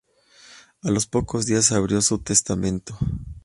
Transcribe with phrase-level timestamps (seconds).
[0.81, 2.97] A los pocos días, se abrió su testamento.